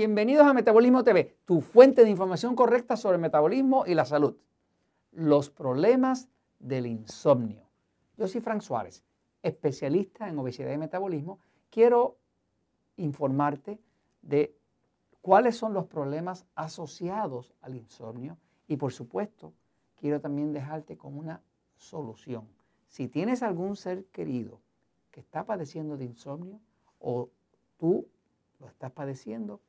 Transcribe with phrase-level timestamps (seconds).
[0.00, 4.34] Bienvenidos a Metabolismo TV, tu fuente de información correcta sobre el metabolismo y la salud.
[5.12, 7.68] Los problemas del insomnio.
[8.16, 9.04] Yo soy Frank Suárez,
[9.42, 11.38] especialista en obesidad y metabolismo.
[11.68, 12.16] Quiero
[12.96, 13.78] informarte
[14.22, 14.56] de
[15.20, 19.52] cuáles son los problemas asociados al insomnio y por supuesto
[19.96, 21.42] quiero también dejarte con una
[21.76, 22.48] solución.
[22.88, 24.62] Si tienes algún ser querido
[25.10, 26.58] que está padeciendo de insomnio
[27.00, 27.28] o
[27.76, 28.06] tú
[28.60, 29.60] lo estás padeciendo,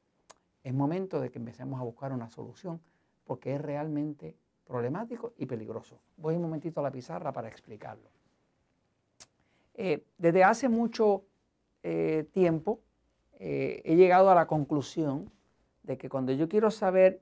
[0.64, 2.82] es momento de que empecemos a buscar una solución
[3.24, 6.00] porque es realmente problemático y peligroso.
[6.18, 8.10] Voy un momentito a la pizarra para explicarlo.
[9.74, 11.24] Eh, desde hace mucho
[11.84, 12.82] eh, tiempo
[13.40, 15.32] eh, he llegado a la conclusión
[15.84, 17.22] de que cuando yo quiero saber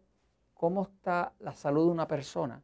[0.54, 2.62] cómo está la salud de una persona,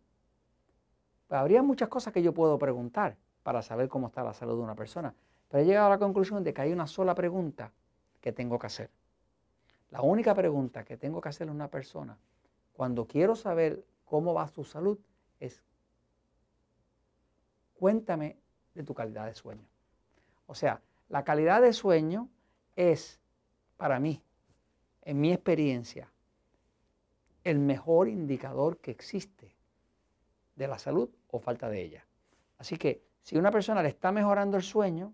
[1.27, 4.63] pues habría muchas cosas que yo puedo preguntar para saber cómo está la salud de
[4.63, 5.15] una persona.
[5.47, 7.71] Pero he llegado a la conclusión de que hay una sola pregunta
[8.19, 8.89] que tengo que hacer.
[9.95, 12.17] La única pregunta que tengo que hacerle a una persona
[12.73, 14.99] cuando quiero saber cómo va su salud
[15.39, 15.63] es,
[17.75, 18.35] cuéntame
[18.73, 19.65] de tu calidad de sueño.
[20.47, 22.27] O sea, la calidad de sueño
[22.75, 23.21] es,
[23.77, 24.21] para mí,
[25.03, 26.11] en mi experiencia,
[27.45, 29.55] el mejor indicador que existe
[30.57, 32.05] de la salud o falta de ella.
[32.57, 35.13] Así que si una persona le está mejorando el sueño,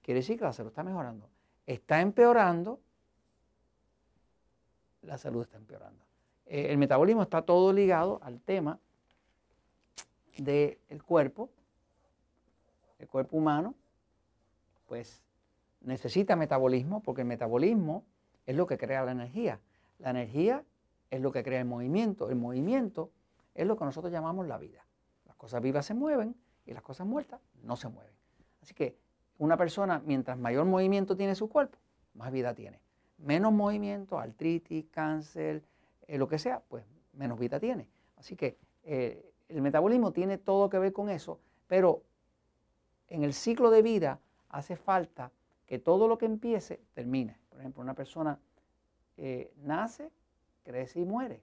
[0.00, 1.28] quiere decir que la salud está mejorando.
[1.66, 2.80] Está empeorando,
[5.02, 6.04] la salud está empeorando.
[6.46, 8.78] Eh, el metabolismo está todo ligado al tema
[10.36, 11.50] del cuerpo.
[12.98, 13.74] El cuerpo humano,
[14.86, 15.22] pues,
[15.80, 18.04] necesita metabolismo porque el metabolismo
[18.46, 19.60] es lo que crea la energía.
[19.98, 20.64] La energía
[21.10, 22.28] es lo que crea el movimiento.
[22.30, 23.10] El movimiento
[23.54, 24.84] es lo que nosotros llamamos la vida.
[25.26, 28.14] Las cosas vivas se mueven y las cosas muertas no se mueven.
[28.62, 28.96] Así que
[29.38, 31.78] una persona, mientras mayor movimiento tiene su cuerpo,
[32.14, 32.80] más vida tiene
[33.22, 35.62] menos movimiento, artritis, cáncer,
[36.06, 37.88] eh, lo que sea, pues menos vida tiene.
[38.16, 42.02] Así que eh, el metabolismo tiene todo que ver con eso, pero
[43.08, 45.32] en el ciclo de vida hace falta
[45.66, 47.38] que todo lo que empiece termine.
[47.48, 48.38] Por ejemplo, una persona
[49.16, 50.10] eh, nace,
[50.64, 51.42] crece y muere.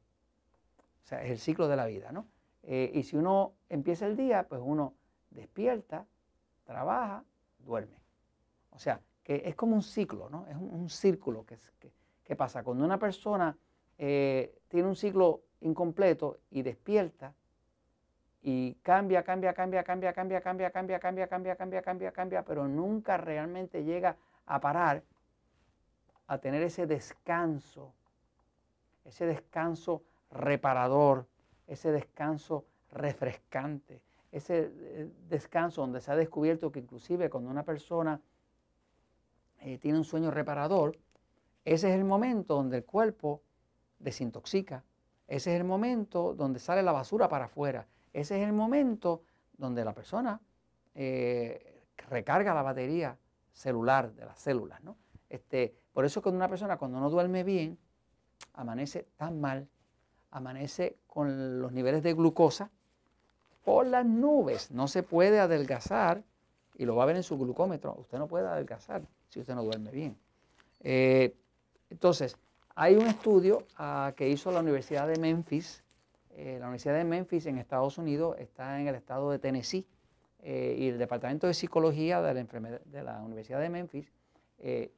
[1.04, 2.26] O sea, es el ciclo de la vida, ¿no?
[2.70, 4.94] y si uno empieza el día, pues uno
[5.30, 6.06] despierta,
[6.66, 7.24] trabaja,
[7.60, 7.96] duerme.
[8.72, 10.48] O sea, que es como un ciclo, ¿no?
[10.48, 12.64] Es un, círculo que, pasa.
[12.64, 13.58] Cuando una persona
[13.98, 17.34] eh, tiene un ciclo incompleto y despierta
[18.42, 23.18] y cambia, cambia, cambia, cambia, cambia, cambia, cambia, cambia, cambia, cambia, cambia, cambia, pero nunca
[23.18, 25.04] realmente llega a parar,
[26.28, 27.94] a tener ese descanso,
[29.04, 31.28] ese descanso reparador,
[31.68, 34.02] ese descanso refrescante,
[34.32, 34.72] ese
[35.28, 38.22] descanso donde se ha descubierto que inclusive cuando una persona
[39.59, 40.97] eh, tiene un sueño reparador,
[41.66, 43.41] ese es el momento donde el cuerpo
[44.00, 44.84] desintoxica.
[45.28, 47.85] Ese es el momento donde sale la basura para afuera.
[48.13, 49.23] Ese es el momento
[49.57, 50.40] donde la persona
[50.95, 53.18] eh, recarga la batería
[53.51, 54.81] celular de las células.
[54.84, 54.95] ¿no?
[55.29, 57.78] Este, por eso que una persona cuando no duerme bien,
[58.53, 59.68] amanece tan mal,
[60.31, 62.72] amanece con los niveles de glucosa
[63.66, 64.72] por las nubes.
[64.72, 66.24] No se puede adelgazar
[66.78, 67.96] y lo va a ver en su glucómetro.
[68.00, 70.16] Usted no puede adelgazar si usted no duerme bien.
[70.82, 71.36] Eh,
[71.90, 72.38] entonces,
[72.76, 75.84] hay un estudio ah, que hizo la Universidad de Memphis.
[76.36, 79.88] Eh, la Universidad de Memphis en Estados Unidos está en el estado de Tennessee
[80.44, 84.12] eh, y el Departamento de Psicología de la, de la Universidad de Memphis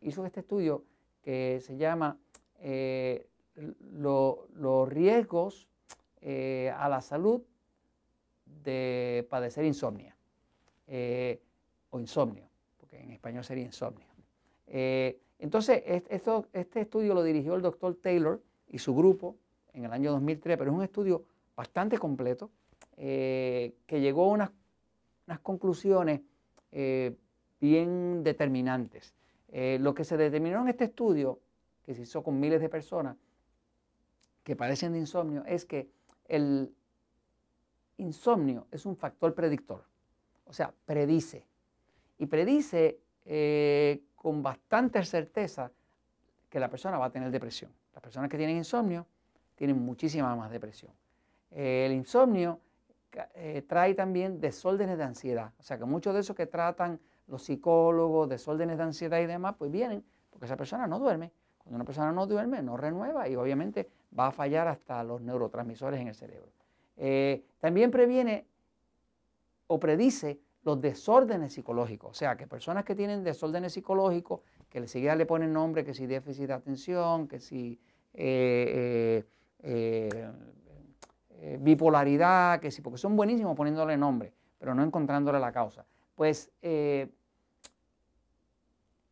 [0.02, 0.86] hizo este estudio
[1.22, 2.18] que se llama
[3.92, 5.68] Los riesgos
[6.24, 7.42] a la salud
[8.46, 10.16] de padecer insomnia
[11.92, 14.08] o insomnio, porque en español sería insomnio.
[14.68, 19.36] Eh, entonces, este estudio lo dirigió el doctor Taylor y su grupo
[19.74, 21.26] en el año 2003, pero es un estudio
[21.56, 22.52] bastante completo
[22.98, 24.52] eh, que llegó a unas,
[25.44, 26.22] conclusiones
[26.72, 27.16] eh,
[27.62, 29.14] bien determinantes.
[29.52, 31.40] lo que se determinó en este estudio,
[31.84, 33.16] que se hizo con miles de personas
[34.44, 35.90] que padecen de insomnio, es que
[36.28, 36.74] el
[37.98, 39.84] insomnio es un factor predictor,
[40.46, 41.46] o sea, predice.
[42.20, 43.00] Y predice
[44.16, 45.72] con bastante certeza
[46.50, 47.72] que la persona va a tener depresión.
[47.94, 49.06] Las personas que tienen insomnio
[49.56, 50.92] tienen muchísima más depresión.
[51.52, 52.60] el insomnio
[53.34, 55.52] eh, trae también desórdenes de ansiedad.
[55.60, 59.56] O sea que muchos de esos que tratan los psicólogos, desórdenes de ansiedad y demás,
[59.58, 61.32] pues vienen porque esa persona no duerme.
[61.58, 66.00] Cuando una persona no duerme, no renueva y obviamente va a fallar hasta los neurotransmisores
[66.00, 66.52] en el cerebro.
[66.98, 68.46] Eh, también previene
[69.68, 72.12] o predice los desórdenes psicológicos.
[72.12, 76.06] O sea, que personas que tienen desórdenes psicológicos, que enseguida le ponen nombre, que si
[76.06, 77.80] déficit de atención, que si
[78.14, 79.24] eh,
[79.64, 80.32] eh,
[81.30, 85.86] eh, bipolaridad, que si, porque son buenísimos poniéndole nombre, pero no encontrándole la causa.
[86.16, 86.52] Pues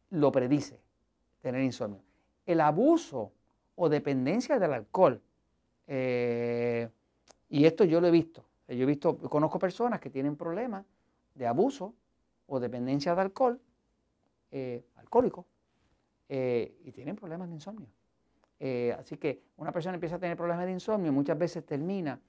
[0.09, 0.81] lo predice
[1.41, 2.01] tener insomnio.
[2.45, 3.31] El abuso
[3.75, 5.21] o dependencia del alcohol,
[5.87, 10.85] y esto yo lo he visto, yo he visto, conozco personas que tienen problemas
[11.37, 11.93] de abuso
[12.47, 13.61] o dependencia de alcohol,
[14.51, 15.45] eh, alcohólico,
[16.29, 17.87] eh, y tienen problemas de insomnio.
[18.59, 22.19] Eh, así que una persona empieza a tener problemas de insomnio, muchas veces termina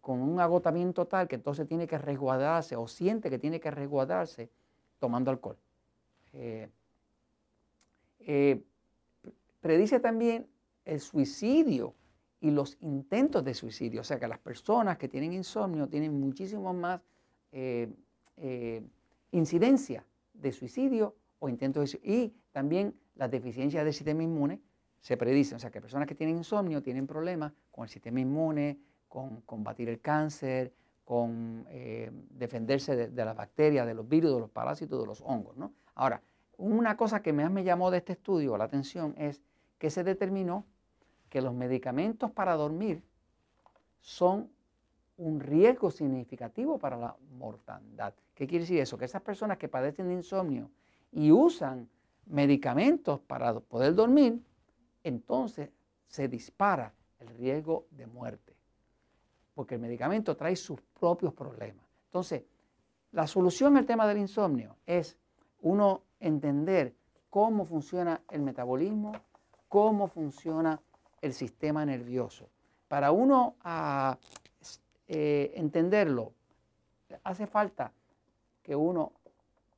[0.00, 4.50] con un agotamiento tal que entonces tiene que resguardarse o siente que tiene que resguardarse
[4.98, 5.58] tomando alcohol.
[9.60, 10.48] predice también
[10.84, 11.94] el suicidio
[12.40, 14.00] y los intentos de suicidio.
[14.00, 17.00] O sea que las personas que tienen insomnio tienen muchísimo más
[17.52, 17.88] eh,
[19.30, 22.24] incidencia de suicidio o intentos de suicidio.
[22.24, 24.60] Y también las deficiencias del sistema inmune
[25.00, 25.56] se predicen.
[25.56, 29.88] O sea, que personas que tienen insomnio tienen problemas con el sistema inmune, con combatir
[29.88, 30.72] el cáncer,
[31.04, 35.56] con eh, defenderse de, las bacterias, de los virus, de los parásitos, de los hongos.
[35.56, 35.74] ¿no?
[35.94, 36.22] Ahora,
[36.56, 39.42] una cosa que más me llamó de este estudio la atención es
[39.78, 40.64] que se determinó
[41.28, 43.02] que los medicamentos para dormir
[44.00, 44.50] son
[45.16, 48.14] un riesgo significativo para la mortandad.
[48.34, 48.96] ¿Qué quiere decir eso?
[48.98, 50.70] Que esas personas que padecen de insomnio
[51.12, 51.88] y usan
[52.26, 54.42] medicamentos para poder dormir,
[55.04, 55.70] entonces
[56.06, 58.56] se dispara el riesgo de muerte.
[59.54, 61.84] Porque el medicamento trae sus propios problemas.
[62.06, 62.44] Entonces,
[63.12, 65.18] la solución al tema del insomnio es
[65.60, 66.94] uno entender
[67.28, 69.12] cómo funciona el metabolismo,
[69.68, 70.80] cómo funciona
[71.20, 72.48] el sistema nervioso.
[72.88, 74.18] Para uno a
[75.14, 76.32] eh, entenderlo,
[77.22, 77.92] hace falta
[78.62, 79.12] que uno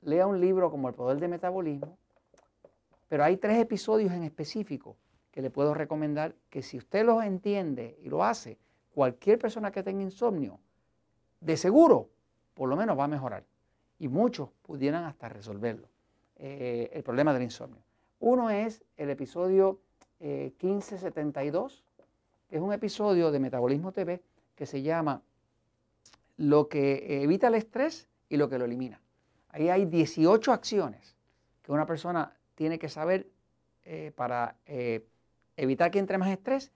[0.02, 1.98] lea un libro como El Poder del Metabolismo,
[3.08, 4.96] pero hay tres episodios en específico
[5.32, 8.58] que le puedo recomendar que si usted los entiende y lo hace,
[8.94, 10.60] cualquier persona que tenga insomnio,
[11.40, 12.10] de seguro,
[12.54, 13.42] por lo menos va a mejorar.
[13.98, 15.88] Y muchos pudieran hasta resolverlo,
[16.36, 17.82] eh, el problema del insomnio.
[18.20, 19.80] Uno es el episodio
[20.20, 22.04] 1572, eh,
[22.46, 24.22] que es un episodio de Metabolismo TV
[24.54, 25.22] que se llama
[26.36, 29.00] Lo que evita el estrés y lo que lo elimina.
[29.48, 31.16] Ahí hay 18 acciones
[31.62, 33.28] que una persona tiene que saber
[33.84, 35.06] eh, para eh,
[35.56, 36.72] evitar que entre más estrés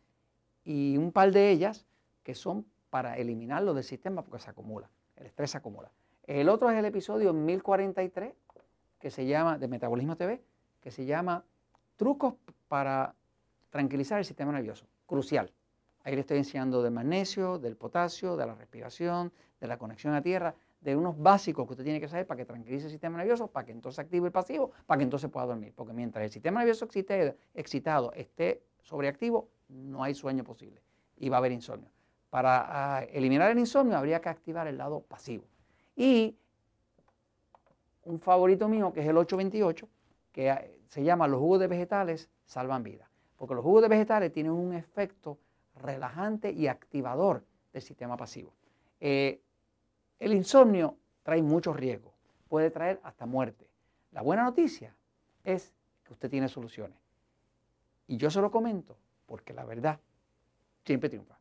[0.64, 1.86] y un par de ellas
[2.22, 5.90] que son para eliminarlo del sistema porque se acumula, el estrés se acumula.
[6.24, 8.34] El otro es el episodio 1043
[8.98, 10.42] que se llama, de Metabolismo TV,
[10.80, 11.44] que se llama
[11.96, 12.34] Trucos
[12.68, 13.14] para
[13.70, 14.86] tranquilizar el sistema nervioso.
[15.06, 15.50] Crucial.
[16.08, 20.22] Ahí le estoy enseñando del magnesio, del potasio, de la respiración, de la conexión a
[20.22, 23.48] tierra, de unos básicos que usted tiene que saber para que tranquilice el sistema nervioso,
[23.48, 25.74] para que entonces active el pasivo, para que entonces pueda dormir.
[25.76, 26.88] Porque mientras el sistema nervioso
[27.52, 30.80] excitado esté sobreactivo, no hay sueño posible
[31.18, 31.90] y va a haber insomnio.
[32.30, 35.44] Para ah, eliminar el insomnio habría que activar el lado pasivo.
[35.94, 36.38] Y
[38.04, 39.86] un favorito mío, que es el 828,
[40.32, 43.10] que ah, se llama los jugos de vegetales salvan vidas.
[43.36, 45.38] Porque los jugos de vegetales tienen un efecto
[45.78, 48.52] relajante y activador del sistema pasivo.
[49.00, 49.40] Eh,
[50.18, 52.12] el insomnio trae muchos riesgos,
[52.48, 53.66] puede traer hasta muerte.
[54.12, 54.94] La buena noticia
[55.44, 56.98] es que usted tiene soluciones.
[58.06, 60.00] Y yo se lo comento porque la verdad
[60.84, 61.37] siempre triunfa.